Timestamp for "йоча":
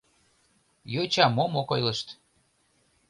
0.93-1.25